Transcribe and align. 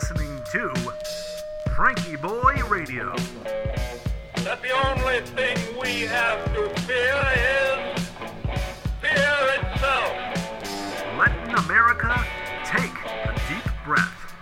listening 0.00 0.40
to 0.50 0.68
FrankieBoi 1.68 2.70
Radio. 2.70 3.14
that 4.36 4.62
the 4.62 4.70
only 4.88 5.20
thing 5.20 5.58
we 5.78 6.06
have 6.06 6.42
to 6.54 6.70
fear 6.80 7.20
is 7.36 8.08
fear 8.98 9.36
itself. 9.58 10.16
Letting 11.18 11.54
America 11.66 12.24
take 12.64 12.94
a 13.04 13.34
deep 13.46 13.70
breath. 13.84 14.34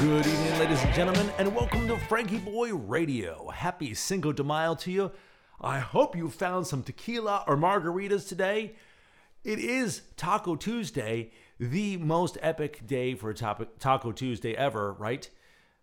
Good 0.00 0.24
evening, 0.24 0.58
ladies 0.60 0.80
and 0.84 0.94
gentlemen, 0.94 1.32
and 1.38 1.52
welcome 1.56 1.88
to 1.88 1.96
FrankieBoi 1.96 2.80
Radio. 2.86 3.50
Happy 3.52 3.94
Cinco 3.94 4.32
de 4.32 4.44
Mayo 4.44 4.76
to 4.76 4.92
you. 4.92 5.10
I 5.60 5.80
hope 5.80 6.14
you 6.14 6.30
found 6.30 6.68
some 6.68 6.84
tequila 6.84 7.42
or 7.48 7.56
margaritas 7.56 8.28
today. 8.28 8.76
It 9.42 9.58
is 9.58 10.02
Taco 10.16 10.54
Tuesday, 10.54 11.32
the 11.58 11.96
most 11.96 12.38
epic 12.40 12.86
day 12.86 13.14
for 13.14 13.32
Taco 13.32 14.12
Tuesday 14.12 14.54
ever, 14.56 14.92
right? 14.92 15.28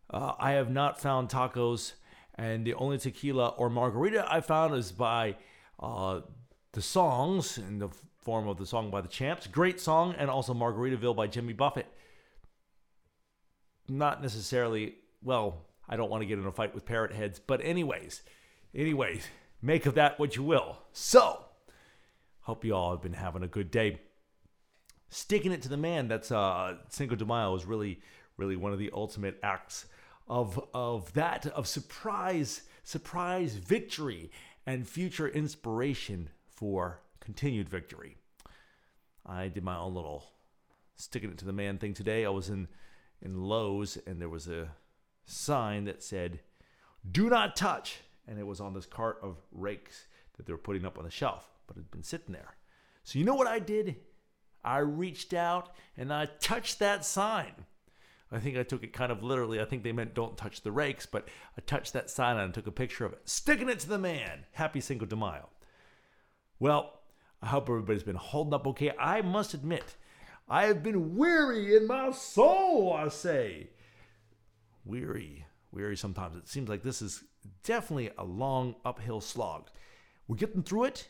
Uh, 0.09 0.33
I 0.39 0.51
have 0.51 0.69
not 0.69 1.01
found 1.01 1.29
tacos, 1.29 1.93
and 2.35 2.65
the 2.65 2.73
only 2.75 2.97
tequila 2.97 3.49
or 3.49 3.69
margarita 3.69 4.25
I 4.29 4.41
found 4.41 4.75
is 4.75 4.91
by 4.91 5.35
uh, 5.79 6.21
the 6.71 6.81
songs 6.81 7.57
in 7.57 7.79
the 7.79 7.89
form 8.21 8.47
of 8.47 8.57
the 8.57 8.65
song 8.65 8.91
by 8.91 9.01
the 9.01 9.07
Champs. 9.07 9.47
Great 9.47 9.79
song, 9.79 10.15
and 10.17 10.29
also 10.29 10.53
Margaritaville 10.53 11.15
by 11.15 11.27
Jimmy 11.27 11.53
Buffett 11.53 11.87
not 13.89 14.21
necessarily 14.21 14.95
well 15.23 15.65
i 15.87 15.95
don't 15.95 16.09
want 16.09 16.21
to 16.21 16.25
get 16.25 16.39
in 16.39 16.45
a 16.45 16.51
fight 16.51 16.73
with 16.73 16.85
parrot 16.85 17.13
heads 17.13 17.39
but 17.39 17.61
anyways 17.63 18.21
anyways 18.73 19.27
make 19.61 19.85
of 19.85 19.95
that 19.95 20.17
what 20.19 20.35
you 20.35 20.43
will 20.43 20.77
so 20.91 21.45
hope 22.41 22.65
you 22.65 22.73
all 22.73 22.91
have 22.91 23.01
been 23.01 23.13
having 23.13 23.43
a 23.43 23.47
good 23.47 23.69
day 23.71 23.99
sticking 25.15 25.51
it 25.51 25.61
to 25.61 25.69
the 25.69 25.77
man 25.77 26.07
that's 26.07 26.31
uh 26.31 26.75
cinco 26.89 27.15
de 27.15 27.25
mayo 27.25 27.55
is 27.55 27.65
really 27.65 27.99
really 28.37 28.55
one 28.55 28.73
of 28.73 28.79
the 28.79 28.91
ultimate 28.93 29.39
acts 29.41 29.85
of 30.27 30.59
of 30.73 31.13
that 31.13 31.45
of 31.47 31.67
surprise 31.67 32.63
surprise 32.83 33.55
victory 33.55 34.29
and 34.65 34.87
future 34.87 35.27
inspiration 35.27 36.29
for 36.47 36.99
continued 37.19 37.69
victory 37.69 38.17
i 39.25 39.47
did 39.47 39.63
my 39.63 39.77
own 39.77 39.93
little 39.93 40.31
sticking 40.95 41.29
it 41.29 41.37
to 41.37 41.45
the 41.45 41.53
man 41.53 41.77
thing 41.77 41.93
today 41.93 42.25
i 42.25 42.29
was 42.29 42.49
in 42.49 42.67
in 43.21 43.41
Lowe's, 43.43 43.97
and 44.05 44.21
there 44.21 44.29
was 44.29 44.47
a 44.47 44.69
sign 45.25 45.85
that 45.85 46.03
said, 46.03 46.39
"Do 47.09 47.29
not 47.29 47.55
touch," 47.55 48.01
and 48.27 48.39
it 48.39 48.45
was 48.45 48.61
on 48.61 48.73
this 48.73 48.85
cart 48.85 49.17
of 49.21 49.37
rakes 49.51 50.07
that 50.33 50.45
they 50.45 50.53
were 50.53 50.59
putting 50.59 50.85
up 50.85 50.97
on 50.97 51.05
the 51.05 51.11
shelf, 51.11 51.49
but 51.65 51.75
it 51.75 51.81
had 51.81 51.91
been 51.91 52.03
sitting 52.03 52.33
there. 52.33 52.55
So 53.03 53.17
you 53.17 53.25
know 53.25 53.35
what 53.35 53.47
I 53.47 53.59
did? 53.59 53.95
I 54.65 54.79
reached 54.79 55.33
out 55.33 55.73
and 55.95 56.11
I 56.11 56.25
touched 56.39 56.79
that 56.79 57.05
sign. 57.05 57.53
I 58.31 58.39
think 58.39 58.57
I 58.57 58.63
took 58.63 58.83
it 58.83 58.91
kind 58.91 59.11
of 59.11 59.23
literally. 59.23 59.61
I 59.61 59.65
think 59.65 59.83
they 59.83 59.91
meant 59.91 60.15
don't 60.15 60.35
touch 60.35 60.61
the 60.61 60.71
rakes, 60.71 61.05
but 61.05 61.27
I 61.57 61.61
touched 61.61 61.93
that 61.93 62.09
sign 62.09 62.37
and 62.37 62.49
I 62.49 62.53
took 62.53 62.67
a 62.67 62.71
picture 62.71 63.05
of 63.05 63.13
it, 63.13 63.21
sticking 63.25 63.69
it 63.69 63.79
to 63.79 63.87
the 63.87 63.99
man. 63.99 64.45
Happy 64.53 64.81
Cinco 64.81 65.05
de 65.05 65.15
Mayo. 65.15 65.49
Well, 66.59 66.99
I 67.41 67.47
hope 67.47 67.69
everybody's 67.69 68.03
been 68.03 68.15
holding 68.15 68.53
up 68.53 68.65
okay. 68.67 68.91
I 68.99 69.21
must 69.21 69.53
admit, 69.53 69.95
I 70.49 70.65
have 70.65 70.81
been 70.81 71.15
weary 71.15 71.75
in 71.75 71.85
my 71.87 72.11
soul, 72.11 72.93
I 72.93 73.09
say. 73.09 73.69
Weary, 74.83 75.45
weary 75.71 75.95
sometimes. 75.95 76.35
It 76.35 76.47
seems 76.47 76.67
like 76.67 76.81
this 76.81 77.01
is 77.01 77.23
definitely 77.63 78.11
a 78.17 78.23
long 78.23 78.75
uphill 78.83 79.21
slog. 79.21 79.69
We're 80.27 80.37
getting 80.37 80.63
through 80.63 80.85
it. 80.85 81.07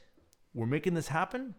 We're 0.53 0.65
making 0.65 0.93
this 0.93 1.07
happen. 1.07 1.55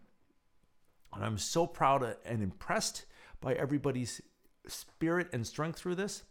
And 1.13 1.23
I'm 1.23 1.37
so 1.37 1.65
proud 1.65 2.15
and 2.25 2.43
impressed 2.43 3.05
by 3.41 3.53
everybody's 3.53 4.21
spirit 4.67 5.29
and 5.33 5.45
strength 5.45 5.79
through 5.79 5.95
this. 5.95 6.23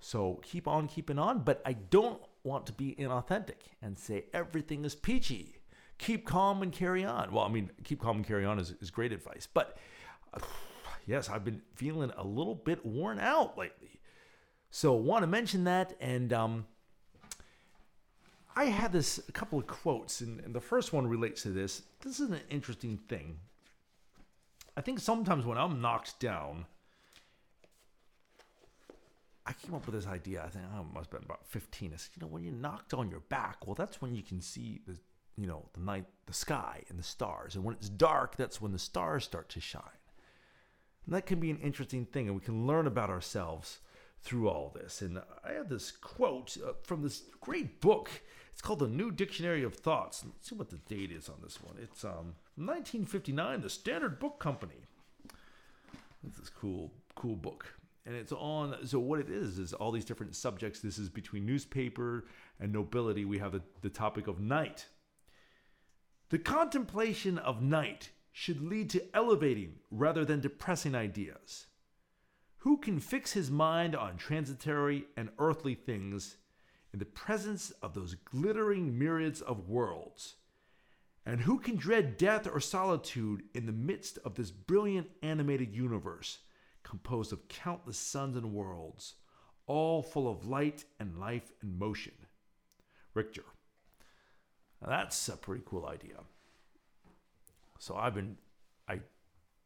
So 0.00 0.40
keep 0.42 0.66
on 0.68 0.88
keeping 0.88 1.18
on. 1.18 1.40
But 1.40 1.62
I 1.64 1.74
don't 1.74 2.20
want 2.44 2.66
to 2.66 2.72
be 2.72 2.94
inauthentic 2.98 3.72
and 3.82 3.98
say 3.98 4.24
everything 4.32 4.84
is 4.84 4.94
peachy. 4.94 5.56
Keep 5.98 6.26
calm 6.26 6.62
and 6.62 6.72
carry 6.72 7.04
on. 7.04 7.32
Well, 7.32 7.44
I 7.44 7.48
mean, 7.48 7.70
keep 7.84 8.00
calm 8.00 8.18
and 8.18 8.26
carry 8.26 8.44
on 8.44 8.58
is, 8.58 8.74
is 8.80 8.90
great 8.90 9.12
advice. 9.12 9.48
But 9.52 9.78
uh, 10.34 10.40
yes, 11.06 11.28
I've 11.28 11.44
been 11.44 11.62
feeling 11.74 12.12
a 12.16 12.24
little 12.24 12.54
bit 12.54 12.84
worn 12.84 13.18
out 13.18 13.56
lately. 13.56 14.00
So 14.70 14.92
want 14.92 15.22
to 15.22 15.26
mention 15.26 15.64
that. 15.64 15.96
And 16.00 16.32
um, 16.32 16.66
I 18.54 18.64
had 18.64 18.92
this 18.92 19.18
a 19.28 19.32
couple 19.32 19.58
of 19.58 19.66
quotes, 19.66 20.20
and, 20.20 20.40
and 20.40 20.54
the 20.54 20.60
first 20.60 20.92
one 20.92 21.06
relates 21.06 21.42
to 21.42 21.50
this. 21.50 21.82
This 22.00 22.20
is 22.20 22.30
an 22.30 22.40
interesting 22.50 22.98
thing. 23.08 23.38
I 24.76 24.80
think 24.82 25.00
sometimes 25.00 25.46
when 25.46 25.58
I'm 25.58 25.80
knocked 25.80 26.20
down, 26.20 26.66
I 29.46 29.52
came 29.52 29.74
up 29.74 29.86
with 29.86 29.94
this 29.94 30.06
idea. 30.06 30.42
I 30.44 30.48
think 30.48 30.64
oh, 30.76 30.80
it 30.80 30.94
must 30.94 31.10
have 31.10 31.20
been 31.20 31.24
about 31.24 31.46
15. 31.46 31.92
I 31.94 31.96
said, 31.96 32.10
you 32.16 32.20
know, 32.20 32.32
when 32.32 32.42
you're 32.42 32.52
knocked 32.52 32.92
on 32.92 33.10
your 33.10 33.20
back, 33.20 33.66
well, 33.66 33.74
that's 33.74 34.02
when 34.02 34.14
you 34.14 34.22
can 34.22 34.40
see 34.40 34.80
the, 34.86 34.98
you 35.36 35.46
know, 35.46 35.66
the 35.72 35.80
night, 35.80 36.06
the 36.26 36.34
sky 36.34 36.82
and 36.88 36.98
the 36.98 37.04
stars. 37.04 37.54
And 37.54 37.64
when 37.64 37.74
it's 37.76 37.88
dark, 37.88 38.36
that's 38.36 38.60
when 38.60 38.72
the 38.72 38.78
stars 38.78 39.24
start 39.24 39.48
to 39.50 39.60
shine. 39.60 39.82
And 41.06 41.14
that 41.14 41.26
can 41.26 41.38
be 41.38 41.50
an 41.50 41.58
interesting 41.58 42.04
thing, 42.04 42.26
and 42.26 42.34
we 42.34 42.44
can 42.44 42.66
learn 42.66 42.88
about 42.88 43.10
ourselves 43.10 43.78
through 44.20 44.48
all 44.48 44.72
this. 44.74 45.00
And 45.02 45.22
I 45.44 45.52
have 45.52 45.68
this 45.68 45.92
quote 45.92 46.56
uh, 46.66 46.72
from 46.82 47.02
this 47.02 47.22
great 47.40 47.80
book. 47.80 48.10
It's 48.56 48.62
called 48.62 48.78
The 48.78 48.88
New 48.88 49.10
Dictionary 49.10 49.62
of 49.64 49.74
Thoughts. 49.74 50.24
Let's 50.24 50.48
see 50.48 50.54
what 50.54 50.70
the 50.70 50.78
date 50.78 51.12
is 51.12 51.28
on 51.28 51.34
this 51.42 51.62
one. 51.62 51.74
It's 51.78 52.04
um, 52.04 52.36
1959, 52.56 53.60
the 53.60 53.68
Standard 53.68 54.18
Book 54.18 54.38
Company. 54.38 54.86
This 56.24 56.38
is 56.38 56.48
cool, 56.48 56.90
cool 57.16 57.36
book. 57.36 57.66
And 58.06 58.16
it's 58.16 58.32
on, 58.32 58.74
so 58.86 58.98
what 58.98 59.20
it 59.20 59.28
is, 59.28 59.58
is 59.58 59.74
all 59.74 59.92
these 59.92 60.06
different 60.06 60.34
subjects. 60.34 60.80
This 60.80 60.96
is 60.96 61.10
between 61.10 61.44
newspaper 61.44 62.24
and 62.58 62.72
nobility. 62.72 63.26
We 63.26 63.36
have 63.40 63.52
the, 63.52 63.60
the 63.82 63.90
topic 63.90 64.26
of 64.26 64.40
night. 64.40 64.86
The 66.30 66.38
contemplation 66.38 67.36
of 67.36 67.60
night 67.60 68.08
should 68.32 68.62
lead 68.62 68.88
to 68.88 69.04
elevating 69.14 69.74
rather 69.90 70.24
than 70.24 70.40
depressing 70.40 70.94
ideas. 70.94 71.66
Who 72.60 72.78
can 72.78 73.00
fix 73.00 73.32
his 73.32 73.50
mind 73.50 73.94
on 73.94 74.16
transitory 74.16 75.04
and 75.14 75.28
earthly 75.38 75.74
things 75.74 76.38
in 76.96 77.00
the 77.00 77.04
presence 77.04 77.72
of 77.82 77.92
those 77.92 78.14
glittering 78.14 78.98
myriads 78.98 79.42
of 79.42 79.68
worlds? 79.68 80.36
And 81.26 81.42
who 81.42 81.58
can 81.58 81.76
dread 81.76 82.16
death 82.16 82.48
or 82.50 82.58
solitude 82.58 83.42
in 83.52 83.66
the 83.66 83.72
midst 83.72 84.18
of 84.24 84.34
this 84.34 84.50
brilliant 84.50 85.10
animated 85.22 85.74
universe 85.74 86.38
composed 86.84 87.34
of 87.34 87.48
countless 87.48 87.98
suns 87.98 88.34
and 88.34 88.54
worlds, 88.54 89.16
all 89.66 90.02
full 90.02 90.26
of 90.26 90.46
light 90.46 90.86
and 90.98 91.20
life 91.20 91.52
and 91.60 91.78
motion? 91.78 92.14
Richter. 93.12 93.44
Now 94.80 94.88
that's 94.88 95.28
a 95.28 95.36
pretty 95.36 95.64
cool 95.66 95.84
idea. 95.84 96.20
So 97.78 97.94
I've 97.94 98.14
been, 98.14 98.38
I 98.88 99.00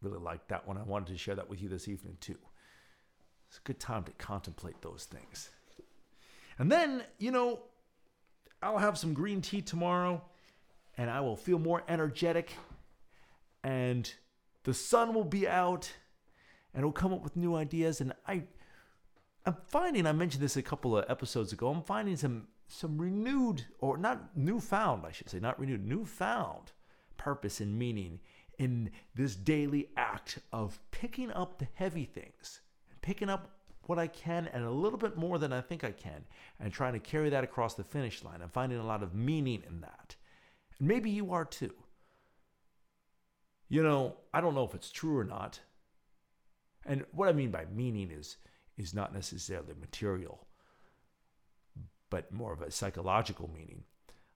really 0.02 0.18
like 0.18 0.48
that 0.48 0.66
one. 0.66 0.78
I 0.78 0.82
wanted 0.82 1.12
to 1.12 1.16
share 1.16 1.36
that 1.36 1.48
with 1.48 1.62
you 1.62 1.68
this 1.68 1.86
evening 1.86 2.16
too. 2.20 2.38
It's 3.48 3.58
a 3.58 3.62
good 3.62 3.78
time 3.78 4.02
to 4.02 4.12
contemplate 4.18 4.82
those 4.82 5.04
things. 5.04 5.50
And 6.60 6.70
then, 6.70 7.02
you 7.18 7.30
know, 7.30 7.60
I'll 8.62 8.76
have 8.76 8.98
some 8.98 9.14
green 9.14 9.40
tea 9.40 9.62
tomorrow 9.62 10.22
and 10.98 11.08
I 11.10 11.22
will 11.22 11.34
feel 11.34 11.58
more 11.58 11.82
energetic 11.88 12.52
and 13.64 14.12
the 14.64 14.74
sun 14.74 15.14
will 15.14 15.24
be 15.24 15.48
out 15.48 15.90
and 16.74 16.82
it'll 16.82 16.92
come 16.92 17.14
up 17.14 17.22
with 17.22 17.34
new 17.34 17.54
ideas 17.56 18.02
and 18.02 18.12
I 18.28 18.42
I'm 19.46 19.56
finding 19.68 20.06
I 20.06 20.12
mentioned 20.12 20.42
this 20.42 20.58
a 20.58 20.62
couple 20.62 20.98
of 20.98 21.06
episodes 21.08 21.54
ago. 21.54 21.70
I'm 21.70 21.82
finding 21.82 22.16
some 22.16 22.48
some 22.68 22.98
renewed 22.98 23.64
or 23.78 23.96
not 23.96 24.36
newfound, 24.36 25.06
I 25.06 25.12
should 25.12 25.30
say, 25.30 25.40
not 25.40 25.58
renewed, 25.58 25.86
newfound 25.86 26.72
purpose 27.16 27.60
and 27.60 27.78
meaning 27.78 28.20
in 28.58 28.90
this 29.14 29.34
daily 29.34 29.88
act 29.96 30.40
of 30.52 30.78
picking 30.90 31.32
up 31.32 31.58
the 31.58 31.68
heavy 31.72 32.04
things, 32.04 32.60
picking 33.00 33.30
up 33.30 33.50
what 33.90 33.98
I 33.98 34.06
can 34.06 34.48
and 34.52 34.64
a 34.64 34.70
little 34.70 35.00
bit 35.00 35.16
more 35.16 35.36
than 35.36 35.52
I 35.52 35.60
think 35.60 35.82
I 35.82 35.90
can, 35.90 36.24
and 36.60 36.72
trying 36.72 36.92
to 36.92 37.00
carry 37.00 37.28
that 37.30 37.42
across 37.42 37.74
the 37.74 37.82
finish 37.82 38.22
line. 38.22 38.40
I'm 38.40 38.48
finding 38.48 38.78
a 38.78 38.86
lot 38.86 39.02
of 39.02 39.16
meaning 39.16 39.64
in 39.68 39.80
that. 39.80 40.14
And 40.78 40.86
maybe 40.86 41.10
you 41.10 41.32
are 41.32 41.44
too. 41.44 41.74
You 43.68 43.82
know, 43.82 44.14
I 44.32 44.40
don't 44.40 44.54
know 44.54 44.62
if 44.62 44.76
it's 44.76 44.92
true 44.92 45.18
or 45.18 45.24
not. 45.24 45.58
And 46.86 47.04
what 47.10 47.28
I 47.28 47.32
mean 47.32 47.50
by 47.50 47.64
meaning 47.74 48.12
is 48.12 48.36
is 48.76 48.94
not 48.94 49.12
necessarily 49.12 49.74
material, 49.80 50.46
but 52.10 52.32
more 52.32 52.52
of 52.52 52.62
a 52.62 52.70
psychological 52.70 53.50
meaning. 53.52 53.82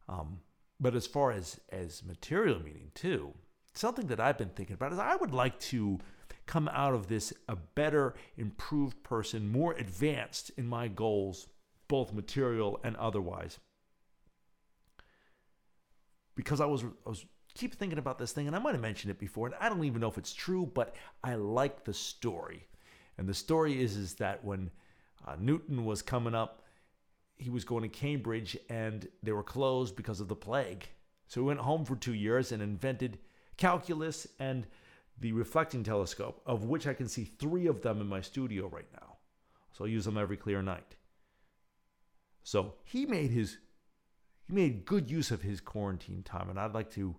Um, 0.08 0.40
but 0.80 0.96
as 0.96 1.06
far 1.06 1.30
as 1.30 1.60
as 1.70 2.02
material 2.02 2.58
meaning 2.58 2.90
too, 2.96 3.32
something 3.72 4.08
that 4.08 4.18
I've 4.18 4.36
been 4.36 4.50
thinking 4.56 4.74
about 4.74 4.92
is 4.92 4.98
I 4.98 5.14
would 5.14 5.32
like 5.32 5.60
to 5.70 6.00
come 6.46 6.68
out 6.68 6.94
of 6.94 7.06
this 7.06 7.32
a 7.48 7.56
better, 7.56 8.14
improved 8.36 9.02
person, 9.02 9.48
more 9.48 9.72
advanced 9.74 10.50
in 10.56 10.66
my 10.66 10.88
goals, 10.88 11.48
both 11.88 12.12
material 12.12 12.80
and 12.84 12.96
otherwise. 12.96 13.58
Because 16.34 16.60
I 16.60 16.66
was 16.66 16.84
I 16.84 17.08
was 17.08 17.24
keep 17.54 17.74
thinking 17.74 17.98
about 17.98 18.18
this 18.18 18.32
thing, 18.32 18.46
and 18.46 18.56
I 18.56 18.58
might 18.58 18.72
have 18.72 18.80
mentioned 18.80 19.10
it 19.10 19.18
before, 19.18 19.46
and 19.46 19.56
I 19.60 19.68
don't 19.68 19.84
even 19.84 20.00
know 20.00 20.10
if 20.10 20.18
it's 20.18 20.34
true, 20.34 20.70
but 20.74 20.96
I 21.22 21.36
like 21.36 21.84
the 21.84 21.94
story. 21.94 22.66
And 23.16 23.28
the 23.28 23.34
story 23.34 23.82
is 23.82 23.96
is 23.96 24.14
that 24.14 24.44
when 24.44 24.70
Uh, 25.26 25.36
Newton 25.38 25.86
was 25.86 26.02
coming 26.02 26.34
up. 26.34 26.62
He 27.36 27.50
was 27.50 27.64
going 27.64 27.82
to 27.82 27.88
Cambridge 27.88 28.58
and 28.68 29.08
they 29.22 29.32
were 29.32 29.42
closed 29.42 29.96
because 29.96 30.20
of 30.20 30.28
the 30.28 30.36
plague. 30.36 30.84
So 31.28 31.40
he 31.40 31.46
went 31.46 31.60
home 31.60 31.86
for 31.86 31.96
two 31.96 32.12
years 32.12 32.52
and 32.52 32.62
invented 32.62 33.18
calculus 33.56 34.26
and 34.38 34.66
the 35.18 35.32
reflecting 35.32 35.84
telescope, 35.84 36.40
of 36.46 36.64
which 36.64 36.86
I 36.86 36.94
can 36.94 37.08
see 37.08 37.24
three 37.24 37.66
of 37.66 37.82
them 37.82 38.00
in 38.00 38.06
my 38.06 38.20
studio 38.20 38.68
right 38.68 38.88
now. 38.92 39.16
So 39.72 39.84
I 39.84 39.88
use 39.88 40.04
them 40.04 40.18
every 40.18 40.36
clear 40.36 40.62
night. 40.62 40.96
So 42.42 42.74
he 42.84 43.06
made 43.06 43.30
his 43.30 43.58
he 44.46 44.52
made 44.52 44.84
good 44.84 45.10
use 45.10 45.30
of 45.30 45.40
his 45.40 45.60
quarantine 45.60 46.22
time, 46.22 46.50
and 46.50 46.60
I'd 46.60 46.74
like 46.74 46.90
to 46.92 47.16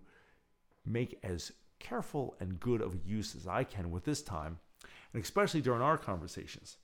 make 0.84 1.18
as 1.24 1.50
careful 1.80 2.36
and 2.38 2.60
good 2.60 2.80
of 2.80 3.04
use 3.04 3.34
as 3.34 3.48
I 3.48 3.64
can 3.64 3.90
with 3.90 4.04
this 4.04 4.22
time, 4.22 4.60
and 5.12 5.22
especially 5.22 5.60
during 5.60 5.82
our 5.82 5.98
conversations. 5.98 6.76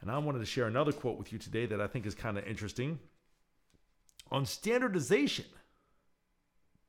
And 0.00 0.10
I 0.10 0.18
wanted 0.18 0.40
to 0.40 0.46
share 0.46 0.66
another 0.66 0.92
quote 0.92 1.18
with 1.18 1.32
you 1.32 1.38
today 1.38 1.66
that 1.66 1.80
I 1.80 1.86
think 1.86 2.06
is 2.06 2.14
kind 2.14 2.36
of 2.36 2.44
interesting 2.44 2.98
on 4.30 4.44
standardization 4.46 5.46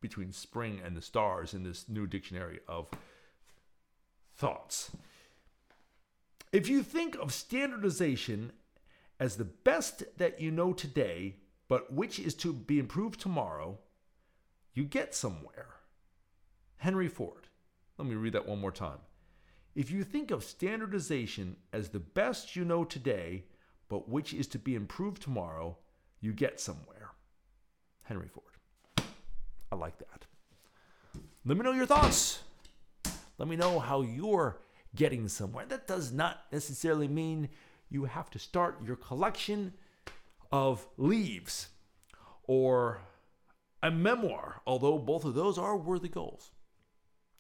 between 0.02 0.32
spring 0.32 0.82
and 0.84 0.96
the 0.96 1.02
stars 1.02 1.54
in 1.54 1.64
this 1.64 1.88
new 1.90 2.08
dictionary 2.08 2.60
of 2.68 2.88
thoughts. 4.40 4.92
If 6.52 6.68
you 6.68 6.82
think 6.82 7.16
of 7.16 7.34
standardization 7.34 8.54
as 9.20 9.36
the 9.36 9.44
best 9.44 10.04
that 10.18 10.40
you 10.40 10.50
know 10.50 10.74
today, 10.74 11.36
but 11.68 11.94
which 11.94 12.20
is 12.20 12.34
to 12.36 12.54
be 12.54 12.80
improved 12.80 13.20
tomorrow, 13.20 13.78
you 14.74 14.86
get 14.86 15.14
somewhere. 15.14 15.68
Henry 16.78 17.10
Ford. 17.10 17.48
Let 17.98 18.08
me 18.08 18.16
read 18.16 18.34
that 18.34 18.48
one 18.48 18.62
more 18.62 18.72
time. 18.72 19.00
If 19.76 19.92
you 19.92 20.04
think 20.04 20.32
of 20.32 20.44
standardization 20.44 21.58
as 21.74 21.90
the 21.90 22.00
best 22.00 22.56
you 22.56 22.64
know 22.64 22.86
today, 22.86 23.44
but 23.90 24.08
which 24.08 24.34
is 24.34 24.48
to 24.48 24.58
be 24.58 24.74
improved 24.74 25.22
tomorrow, 25.22 25.78
you 26.22 26.32
get 26.32 26.60
somewhere. 26.60 27.12
Henry 28.04 28.30
Ford. 28.30 29.06
I 29.72 29.76
like 29.76 30.00
that. 30.00 30.26
Let 31.46 31.58
me 31.58 31.64
know 31.64 31.74
your 31.74 31.86
thoughts. 31.86 32.40
Let 33.40 33.48
me 33.48 33.56
know 33.56 33.80
how 33.80 34.02
you're 34.02 34.60
getting 34.96 35.30
somewhere. 35.30 35.66
That 35.66 35.88
does 35.88 36.12
not 36.12 36.42
necessarily 36.52 37.08
mean 37.08 37.50
you 37.90 38.04
have 38.04 38.30
to 38.32 38.40
start 38.40 38.84
your 38.86 38.98
collection 38.98 39.74
of 40.52 40.86
leaves 40.98 41.70
or 42.44 43.00
a 43.82 43.90
memoir, 43.90 44.62
although 44.68 44.98
both 44.98 45.24
of 45.24 45.36
those 45.36 45.58
are 45.58 45.78
worthy 45.78 46.10
goals. 46.10 46.52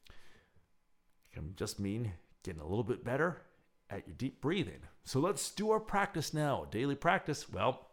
It 0.07 1.33
can 1.35 1.53
just 1.57 1.79
mean 1.79 2.13
getting 2.43 2.61
a 2.61 2.67
little 2.67 2.83
bit 2.83 3.03
better 3.03 3.41
at 3.89 4.07
your 4.07 4.15
deep 4.15 4.39
breathing. 4.39 4.79
So 5.03 5.19
let's 5.19 5.51
do 5.51 5.69
our 5.71 5.81
practice 5.81 6.33
now. 6.33 6.65
Daily 6.71 6.95
practice. 6.95 7.51
Well, 7.51 7.87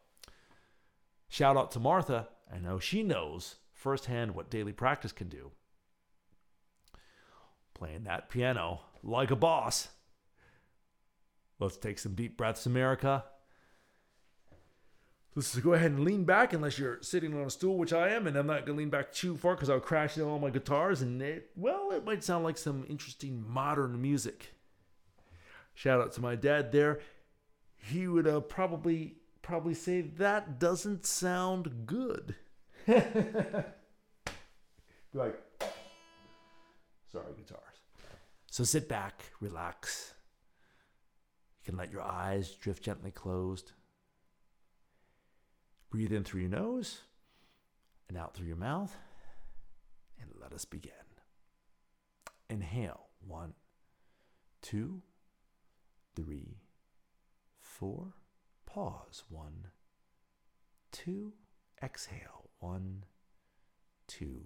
shout 1.28 1.56
out 1.56 1.72
to 1.72 1.80
Martha. 1.80 2.28
I 2.52 2.58
know 2.58 2.78
she 2.78 3.02
knows 3.02 3.56
firsthand 3.72 4.34
what 4.34 4.50
daily 4.50 4.72
practice 4.72 5.10
can 5.10 5.28
do. 5.28 5.50
Playing 7.76 8.04
that 8.04 8.30
piano 8.30 8.80
like 9.02 9.30
a 9.30 9.36
boss. 9.36 9.88
Let's 11.58 11.76
take 11.76 11.98
some 11.98 12.14
deep 12.14 12.38
breaths, 12.38 12.64
America. 12.64 13.24
Let's 15.34 15.54
go 15.58 15.74
ahead 15.74 15.90
and 15.90 16.02
lean 16.02 16.24
back 16.24 16.54
unless 16.54 16.78
you're 16.78 17.02
sitting 17.02 17.34
on 17.34 17.46
a 17.46 17.50
stool, 17.50 17.76
which 17.76 17.92
I 17.92 18.08
am, 18.08 18.26
and 18.26 18.34
I'm 18.34 18.46
not 18.46 18.64
to 18.64 18.72
lean 18.72 18.88
back 18.88 19.12
too 19.12 19.36
far 19.36 19.54
because 19.54 19.68
I'll 19.68 19.78
crash 19.78 20.16
into 20.16 20.26
all 20.26 20.38
my 20.38 20.48
guitars, 20.48 21.02
and 21.02 21.20
it, 21.20 21.50
well, 21.54 21.90
it 21.90 22.06
might 22.06 22.24
sound 22.24 22.44
like 22.44 22.56
some 22.56 22.86
interesting 22.88 23.44
modern 23.46 24.00
music. 24.00 24.54
Shout 25.74 26.00
out 26.00 26.12
to 26.12 26.22
my 26.22 26.34
dad 26.34 26.72
there. 26.72 27.00
He 27.76 28.08
would 28.08 28.26
uh, 28.26 28.40
probably 28.40 29.16
probably 29.42 29.74
say 29.74 30.00
that 30.00 30.58
doesn't 30.58 31.04
sound 31.04 31.84
good. 31.84 32.34
like, 35.12 35.38
sorry, 37.16 37.34
guitars. 37.34 37.80
So 38.50 38.62
sit 38.62 38.88
back, 38.88 39.22
relax. 39.40 40.12
You 41.58 41.70
can 41.70 41.78
let 41.78 41.90
your 41.90 42.02
eyes 42.02 42.50
drift 42.50 42.82
gently 42.82 43.10
closed. 43.10 43.72
Breathe 45.90 46.12
in 46.12 46.24
through 46.24 46.42
your 46.42 46.50
nose 46.50 47.00
and 48.08 48.18
out 48.18 48.34
through 48.34 48.48
your 48.48 48.56
mouth. 48.56 48.94
And 50.20 50.30
let 50.38 50.52
us 50.52 50.66
begin. 50.66 50.92
Inhale. 52.50 53.06
One, 53.26 53.54
two, 54.60 55.00
three, 56.14 56.58
four. 57.60 58.12
Pause. 58.66 59.24
One, 59.30 59.68
two. 60.92 61.32
Exhale. 61.82 62.50
One, 62.60 63.04
two, 64.06 64.42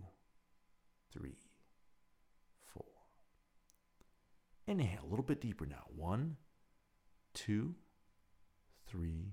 three, 1.12 1.38
four. 2.72 2.84
Inhale 4.70 5.00
a 5.02 5.10
little 5.10 5.24
bit 5.24 5.40
deeper 5.40 5.66
now. 5.66 5.82
One, 5.96 6.36
two, 7.34 7.74
three, 8.86 9.32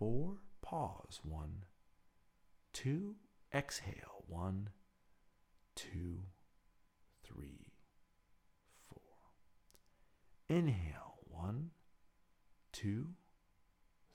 four. 0.00 0.38
Pause. 0.62 1.20
One, 1.22 1.64
two. 2.72 3.14
Exhale. 3.54 4.24
One, 4.26 4.70
two, 5.76 6.24
three, 7.22 7.68
four. 8.88 8.98
Inhale. 10.48 11.18
One, 11.30 11.70
two, 12.72 13.10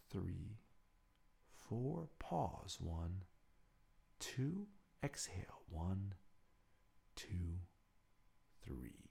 three, 0.10 0.58
four. 1.70 2.10
Pause. 2.20 2.80
One, 2.82 3.24
two. 4.20 4.68
Exhale. 5.02 5.62
One, 5.70 6.16
two, 7.16 7.60
three. 8.62 9.11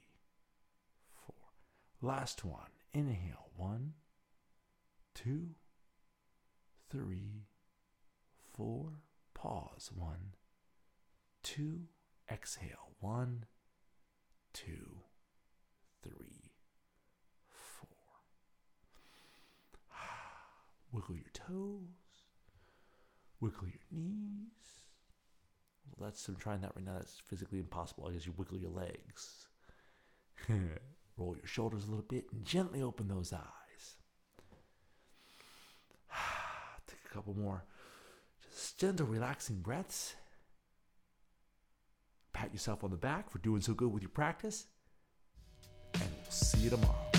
Last 2.01 2.43
one. 2.43 2.71
Inhale. 2.93 3.49
One, 3.55 3.93
two, 5.13 5.49
three, 6.89 7.45
four. 8.53 9.01
Pause. 9.33 9.91
One, 9.95 10.33
two. 11.43 11.81
Exhale. 12.31 12.95
One, 12.99 13.45
two, 14.53 15.01
three, 16.03 16.51
four. 17.49 17.87
Wiggle 20.91 21.15
your 21.15 21.31
toes. 21.33 21.85
Wiggle 23.39 23.67
your 23.67 23.81
knees. 23.91 24.47
Well, 25.97 26.09
that's 26.09 26.27
I'm 26.27 26.35
trying 26.35 26.61
that 26.61 26.71
right 26.75 26.85
now. 26.85 26.93
That's 26.93 27.21
physically 27.27 27.59
impossible. 27.59 28.07
I 28.07 28.13
guess 28.13 28.25
you 28.25 28.33
wiggle 28.37 28.57
your 28.57 28.71
legs. 28.71 29.47
Roll 31.21 31.35
your 31.35 31.45
shoulders 31.45 31.85
a 31.85 31.87
little 31.87 32.05
bit 32.07 32.25
and 32.31 32.43
gently 32.43 32.81
open 32.81 33.07
those 33.07 33.31
eyes. 33.31 33.95
Take 36.87 36.97
a 37.05 37.13
couple 37.13 37.35
more 37.35 37.63
just 38.49 38.79
gentle, 38.79 39.05
relaxing 39.05 39.57
breaths. 39.57 40.15
Pat 42.33 42.51
yourself 42.51 42.83
on 42.83 42.89
the 42.89 42.97
back 42.97 43.29
for 43.29 43.37
doing 43.37 43.61
so 43.61 43.73
good 43.73 43.91
with 43.91 44.01
your 44.01 44.09
practice. 44.09 44.65
And 45.93 46.03
we'll 46.23 46.31
see 46.31 46.59
you 46.59 46.71
tomorrow. 46.71 47.10